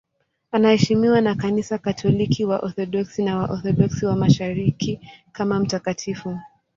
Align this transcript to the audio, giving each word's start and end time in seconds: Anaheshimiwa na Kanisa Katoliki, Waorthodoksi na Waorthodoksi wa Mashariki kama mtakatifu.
Anaheshimiwa 0.51 1.21
na 1.21 1.35
Kanisa 1.35 1.77
Katoliki, 1.77 2.45
Waorthodoksi 2.45 3.23
na 3.23 3.37
Waorthodoksi 3.37 4.05
wa 4.05 4.15
Mashariki 4.15 4.99
kama 5.31 5.59
mtakatifu. 5.59 6.37